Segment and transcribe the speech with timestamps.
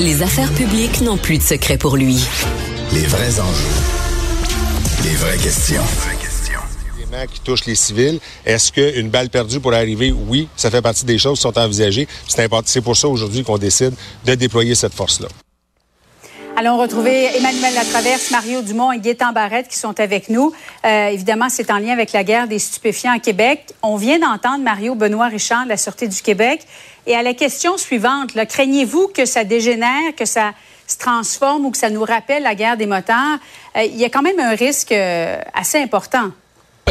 [0.00, 2.24] Les affaires publiques n'ont plus de secret pour lui.
[2.92, 5.02] Les vrais enjeux.
[5.02, 5.82] Les vraies questions.
[7.32, 8.20] qui touchent les civils.
[8.46, 10.12] Est-ce qu'une balle perdue pourrait arriver?
[10.12, 12.06] Oui, ça fait partie des choses qui sont envisagées.
[12.64, 15.28] C'est pour ça aujourd'hui qu'on décide de déployer cette force-là.
[16.60, 20.52] Allons retrouver Emmanuel Latraverse, Mario Dumont et Gaétan Barrette qui sont avec nous.
[20.84, 23.72] Euh, évidemment, c'est en lien avec la guerre des stupéfiants à Québec.
[23.80, 26.62] On vient d'entendre Mario Benoît Richard de la Sûreté du Québec.
[27.06, 30.50] Et à la question suivante, craignez-vous que ça dégénère, que ça
[30.88, 33.38] se transforme ou que ça nous rappelle la guerre des motards?
[33.76, 36.32] Euh, il y a quand même un risque euh, assez important.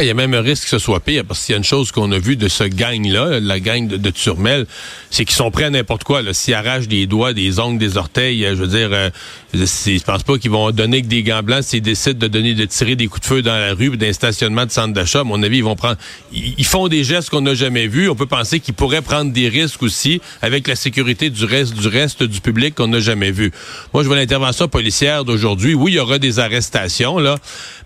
[0.00, 1.64] Il y a même un risque que ce soit pire, parce qu'il y a une
[1.64, 4.64] chose qu'on a vu de ce gang-là, la gang de, Turmel,
[5.10, 6.22] c'est qu'ils sont prêts à n'importe quoi.
[6.32, 9.10] S'ils arrachent des doigts, des ongles, des orteils, euh, je veux dire, euh,
[9.54, 12.64] je pense pas qu'ils vont donner que des gants blancs s'ils décident de donner, de
[12.64, 15.20] tirer des coups de feu dans la rue, d'un stationnement de centre d'achat.
[15.20, 15.96] À mon avis, ils vont prendre,
[16.32, 18.08] ils, font des gestes qu'on n'a jamais vus.
[18.08, 21.88] On peut penser qu'ils pourraient prendre des risques aussi avec la sécurité du reste, du
[21.88, 23.50] reste du public qu'on n'a jamais vu.
[23.92, 25.74] Moi, je vois l'intervention policière d'aujourd'hui.
[25.74, 27.38] Oui, il y aura des arrestations, là,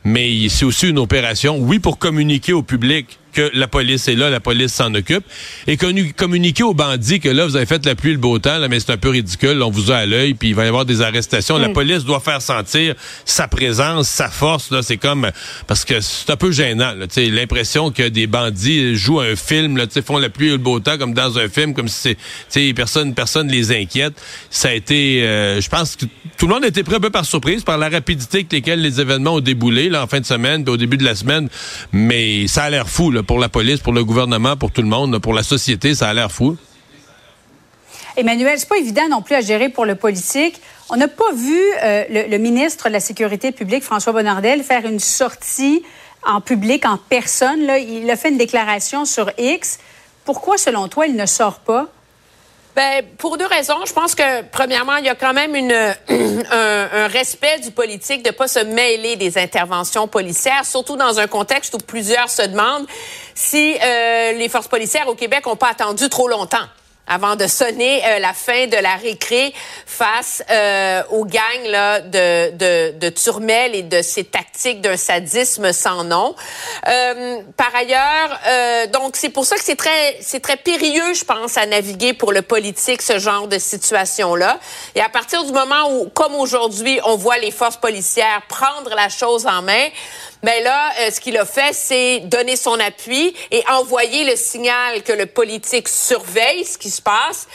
[0.04, 4.28] mais c'est aussi une opération, oui, pour communiquer au public que la police est là,
[4.28, 5.24] la police s'en occupe,
[5.66, 8.68] et communiquer aux bandits que là, vous avez fait la pluie le beau temps, là,
[8.68, 10.84] mais c'est un peu ridicule, on vous a à l'œil, puis il va y avoir
[10.84, 11.56] des arrestations.
[11.56, 11.72] La mm.
[11.72, 15.30] police doit faire sentir sa présence, sa force, là, c'est comme,
[15.68, 19.86] parce que c'est un peu gênant, là, l'impression que des bandits jouent un film, là,
[20.04, 22.16] font la pluie le beau temps, comme dans un film, comme si
[22.48, 24.14] c'est, personne, personne les inquiète.
[24.50, 26.06] Ça a été, euh, je pense que
[26.42, 29.00] tout le monde était pris un peu par surprise par la rapidité avec laquelle les
[29.00, 31.48] événements ont déboulé, là, en fin de semaine, puis au début de la semaine,
[31.92, 35.20] mais ça a l'air fou, pour la police, pour le gouvernement, pour tout le monde,
[35.20, 36.56] pour la société, ça a l'air fou.
[38.16, 40.60] Emmanuel, c'est pas évident non plus à gérer pour le politique.
[40.90, 44.98] On n'a pas vu euh, le, ministre de la Sécurité publique, François Bonnardel, faire une
[44.98, 45.84] sortie
[46.26, 47.70] en public, en personne.
[47.88, 49.78] Il a fait une déclaration sur X.
[50.24, 51.86] Pourquoi, selon toi, il ne sort pas?
[52.74, 53.84] Ben, pour deux raisons.
[53.86, 55.72] Je pense que, premièrement, il y a quand même une,
[56.50, 61.74] un, respect du politique de pas se mêler des interventions policières, surtout dans un contexte
[61.74, 62.86] où plusieurs se demandent
[63.34, 66.66] si euh, les forces policières au Québec n'ont pas attendu trop longtemps
[67.06, 69.52] avant de sonner euh, la fin de la récré
[69.86, 75.72] face euh, aux gangs là, de, de, de Turmel et de ses tactiques d'un sadisme
[75.72, 76.34] sans nom.
[76.88, 81.24] Euh, par ailleurs, euh, donc c'est pour ça que c'est très c'est très périlleux, je
[81.24, 84.58] pense, à naviguer pour le politique ce genre de situation là.
[84.94, 89.08] Et à partir du moment où, comme aujourd'hui, on voit les forces policières prendre la
[89.08, 89.88] chose en main,
[90.44, 94.34] mais ben là, euh, ce qu'il a fait, c'est donner son appui et envoyer le
[94.34, 97.46] signal que le politique surveille ce qui se passe.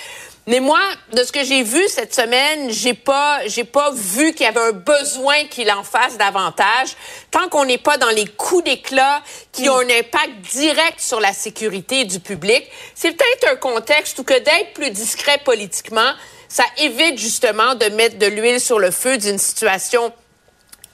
[0.47, 0.79] Mais moi,
[1.11, 4.61] de ce que j'ai vu cette semaine, j'ai pas, j'ai pas vu qu'il y avait
[4.61, 6.95] un besoin qu'il en fasse davantage.
[7.29, 9.21] Tant qu'on n'est pas dans les coups d'éclat
[9.51, 12.65] qui ont un impact direct sur la sécurité du public,
[12.95, 16.13] c'est peut-être un contexte où que d'être plus discret politiquement,
[16.47, 20.13] ça évite justement de mettre de l'huile sur le feu d'une situation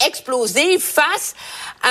[0.08, 1.36] explosive face
[1.82, 1.90] à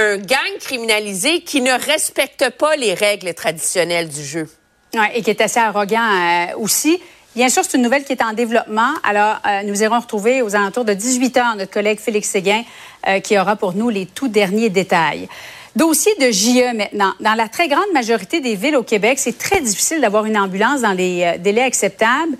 [0.00, 4.48] un, gang criminalisé qui ne respecte pas les règles traditionnelles du jeu.
[4.94, 7.00] Ouais, et qui est assez arrogant euh, aussi.
[7.34, 8.92] Bien sûr, c'est une nouvelle qui est en développement.
[9.02, 12.62] Alors, euh, nous irons retrouver aux alentours de 18 heures notre collègue Félix Séguin
[13.08, 15.28] euh, qui aura pour nous les tout derniers détails.
[15.74, 17.12] Dossier de JE maintenant.
[17.18, 20.82] Dans la très grande majorité des villes au Québec, c'est très difficile d'avoir une ambulance
[20.82, 22.36] dans les délais acceptables.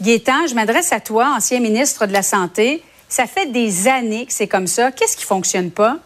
[0.00, 2.84] Gaétan, je m'adresse à toi, ancien ministre de la Santé.
[3.08, 4.90] Ça fait des années que c'est comme ça.
[4.90, 5.98] Qu'est-ce qui fonctionne pas?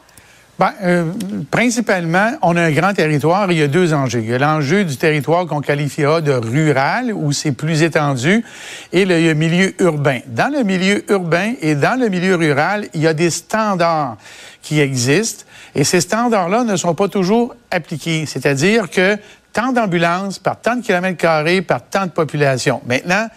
[0.60, 1.12] Ben, euh,
[1.50, 3.50] principalement, on a un grand territoire.
[3.50, 4.20] Il y a deux enjeux.
[4.20, 8.44] Il y a l'enjeu du territoire qu'on qualifiera de rural, où c'est plus étendu,
[8.92, 10.18] et le, milieu urbain.
[10.26, 14.18] Dans le milieu urbain et dans le milieu rural, il y a des standards
[14.60, 18.26] qui existent, et ces standards-là ne sont pas toujours appliqués.
[18.26, 19.16] C'est-à-dire que
[19.54, 22.82] tant d'ambulances par tant de kilomètres carrés par tant de population.
[22.86, 23.28] Maintenant,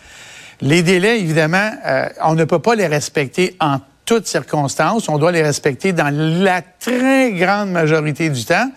[0.62, 5.10] les délais, évidemment, euh, on ne peut pas les respecter en toutes circonstances.
[5.10, 8.70] On doit les respecter dans la très grande majorité du temps.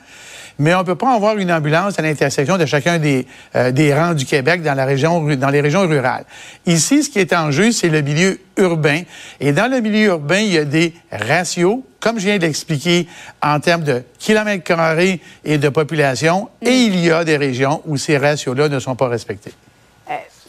[0.59, 3.95] Mais on ne peut pas avoir une ambulance à l'intersection de chacun des, euh, des
[3.95, 6.25] rangs du Québec dans, la région, dans les régions rurales.
[6.65, 9.03] Ici, ce qui est en jeu, c'est le milieu urbain.
[9.39, 13.07] Et dans le milieu urbain, il y a des ratios, comme je viens d'expliquer,
[13.43, 16.49] en termes de kilomètres carrés et de population.
[16.63, 19.53] Et il y a des régions où ces ratios-là ne sont pas respectés.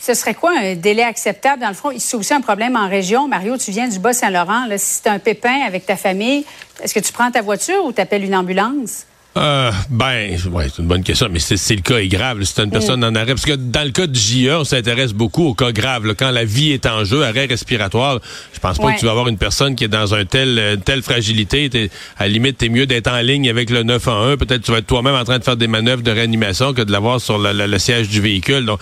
[0.07, 1.61] Ce serait quoi un délai acceptable?
[1.61, 3.27] Dans le fond, c'est aussi un problème en région.
[3.27, 4.67] Mario, tu viens du Bas-Saint-Laurent.
[4.77, 6.45] Si tu un pépin avec ta famille,
[6.81, 9.05] est-ce que tu prends ta voiture ou tu appelles une ambulance?
[9.35, 12.41] Euh, ben, ouais, c'est une bonne question, mais c'est le cas est grave.
[12.43, 13.33] C'est une personne en arrêt.
[13.33, 16.15] Parce que dans le cas du JE, on s'intéresse beaucoup au cas grave.
[16.17, 18.21] quand la vie est en jeu, arrêt respiratoire,
[18.53, 20.81] je pense pas que tu vas avoir une personne qui est dans un tel, une
[20.81, 21.69] telle fragilité.
[22.17, 24.37] à la limite, t'es mieux d'être en ligne avec le 911.
[24.37, 26.93] Peut-être tu vas être toi-même en train de faire des manœuvres de réanimation que de
[26.93, 28.65] l'avoir sur le, siège du véhicule.
[28.65, 28.79] Donc,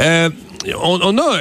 [0.00, 0.28] euh,
[0.82, 1.38] on, a,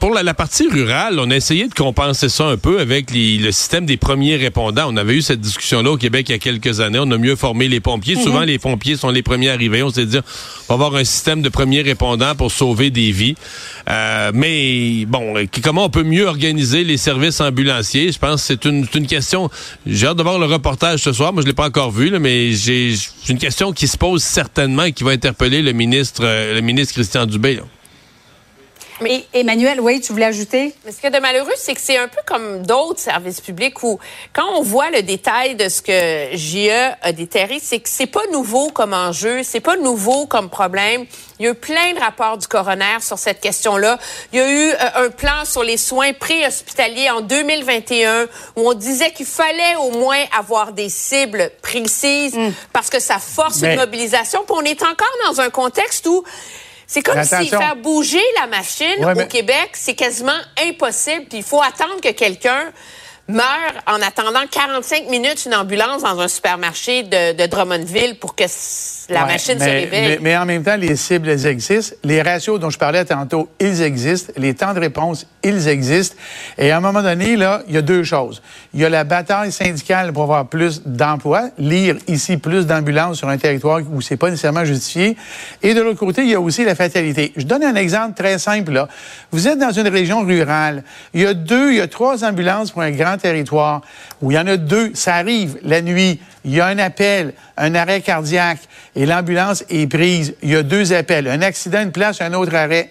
[0.00, 3.86] pour la, partie rurale, on a essayé de compenser ça un peu avec le système
[3.86, 4.86] des premiers répondants.
[4.88, 6.98] On avait eu cette discussion-là au Québec il y a quelques années.
[7.00, 8.16] On a mieux formé les pompiers.
[8.16, 8.22] Mhm.
[8.22, 9.82] Souvent, les pompiers sont les premiers arrivés.
[9.82, 10.18] On s'est dit,
[10.68, 13.36] on va avoir un système de premiers répondants pour sauver des vies.
[13.88, 18.12] Euh, mais bon, comment on peut mieux organiser les services ambulanciers?
[18.12, 19.50] Je pense que c'est une, une, question.
[19.86, 21.32] J'ai hâte de voir le reportage ce soir.
[21.32, 22.94] Moi, je l'ai pas encore vu, là, mais j'ai
[23.28, 26.94] une question qui se pose certainement et qui va interpeller le ministre, euh, le ministre
[26.94, 27.54] Christian Dubé.
[27.56, 27.62] Là.
[29.00, 30.74] Mais, Emmanuel, oui, tu voulais ajouter?
[30.84, 33.82] Mais ce qui est de malheureux, c'est que c'est un peu comme d'autres services publics
[33.82, 33.98] où,
[34.32, 38.26] quand on voit le détail de ce que JE a déterré, c'est que c'est pas
[38.32, 41.06] nouveau comme enjeu, c'est pas nouveau comme problème.
[41.38, 43.98] Il y a eu plein de rapports du coroner sur cette question-là.
[44.32, 48.24] Il y a eu euh, un plan sur les soins préhospitaliers en 2021
[48.56, 52.52] où on disait qu'il fallait au moins avoir des cibles précises mm.
[52.72, 54.42] parce que ça force une mobilisation.
[54.44, 56.24] Puis on est encore dans un contexte où
[56.88, 61.26] c'est comme si faire bouger la machine au Québec, c'est quasiment impossible.
[61.28, 62.72] Puis il faut attendre que quelqu'un
[63.28, 68.44] meurt en attendant 45 minutes une ambulance dans un supermarché de, de Drummondville pour que
[69.10, 70.18] la machine se réveille.
[70.22, 71.96] Mais, en même temps, les cibles, elles existent.
[72.04, 74.32] Les ratios dont je parlais tantôt, ils existent.
[74.36, 76.16] Les temps de réponse, ils existent.
[76.56, 78.42] Et à un moment donné, là, il y a deux choses.
[78.72, 83.28] Il y a la bataille syndicale pour avoir plus d'emplois, lire ici plus d'ambulances sur
[83.28, 85.16] un territoire où c'est pas nécessairement justifié.
[85.62, 87.32] Et de l'autre côté, il y a aussi la fatalité.
[87.36, 88.88] Je donne un exemple très simple, là.
[89.32, 90.82] Vous êtes dans une région rurale.
[91.12, 93.82] Il y a deux, il y a trois ambulances pour un grand territoire
[94.22, 97.34] où il y en a deux, ça arrive la nuit, il y a un appel,
[97.56, 98.60] un arrêt cardiaque
[98.96, 100.34] et l'ambulance est prise.
[100.42, 102.90] Il y a deux appels, un accident, une place, un autre arrêt.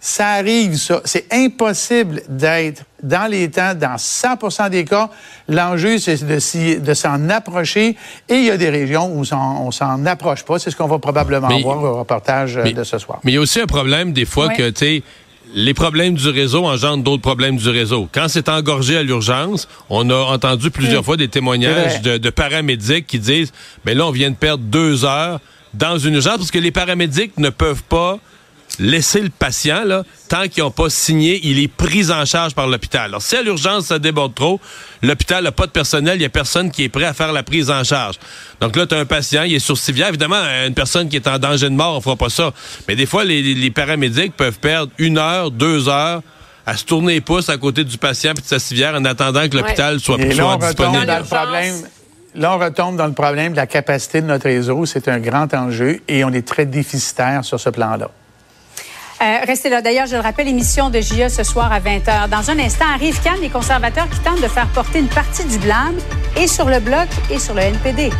[0.00, 1.00] Ça arrive, ça.
[1.04, 5.10] C'est impossible d'être dans les temps, dans 100% des cas.
[5.48, 7.96] L'enjeu, c'est de, s'en approcher.
[8.28, 10.60] Et il y a des régions où on s'en approche pas.
[10.60, 13.18] C'est ce qu'on va probablement voir au reportage de ce soir.
[13.24, 15.02] Mais il y a aussi un problème, des fois, que, tu sais,
[15.54, 18.08] les problèmes du réseau engendrent d'autres problèmes du réseau.
[18.12, 23.18] Quand c'est engorgé à l'urgence, on a entendu plusieurs fois des témoignages de, paramédics qui
[23.18, 23.52] disent,
[23.84, 25.40] mais là, on vient de perdre deux heures
[25.74, 28.18] dans une urgence parce que les paramédics ne peuvent pas
[28.78, 32.66] laisser le patient, là, tant qu'ils n'ont pas signé, il est pris en charge par
[32.66, 33.06] l'hôpital.
[33.06, 34.60] Alors, si à l'urgence, ça déborde trop,
[35.02, 37.42] l'hôpital n'a pas de personnel, il n'y a personne qui est prêt à faire la
[37.42, 38.16] prise en charge.
[38.60, 40.08] Donc là, tu as un patient, il est sur civière.
[40.08, 42.52] Évidemment, une personne qui est en danger de mort, on fera pas ça.
[42.86, 46.22] Mais des fois, les, paramédics peuvent perdre une heure, deux heures
[46.66, 49.48] à se tourner les pouces à côté du patient et de sa civière en attendant
[49.48, 51.06] que l'hôpital soit, plus disponible.
[52.34, 54.84] Là, on retombe dans le problème de la capacité de notre réseau.
[54.84, 58.10] C'est un grand enjeu et on est très déficitaire sur ce plan-là.
[59.20, 59.82] Euh, restez là.
[59.82, 62.28] D'ailleurs, je le rappelle, émission de JE ce soir à 20h.
[62.28, 65.58] Dans un instant, arrive Cannes, les conservateurs qui tentent de faire porter une partie du
[65.58, 65.96] blâme
[66.36, 68.10] et sur le Bloc et sur le NPD.